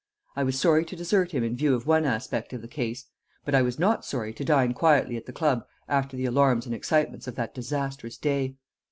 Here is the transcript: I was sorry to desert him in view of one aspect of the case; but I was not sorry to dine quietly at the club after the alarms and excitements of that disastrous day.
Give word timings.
I 0.35 0.41
was 0.43 0.59
sorry 0.59 0.83
to 0.85 0.95
desert 0.95 1.29
him 1.31 1.43
in 1.43 1.55
view 1.55 1.75
of 1.75 1.85
one 1.85 2.05
aspect 2.05 2.53
of 2.53 2.63
the 2.63 2.67
case; 2.67 3.05
but 3.45 3.53
I 3.53 3.61
was 3.61 3.77
not 3.77 4.03
sorry 4.03 4.33
to 4.33 4.43
dine 4.43 4.73
quietly 4.73 5.15
at 5.15 5.27
the 5.27 5.31
club 5.31 5.63
after 5.87 6.17
the 6.17 6.25
alarms 6.25 6.65
and 6.65 6.73
excitements 6.73 7.27
of 7.27 7.35
that 7.35 7.53
disastrous 7.53 8.17
day. 8.17 8.55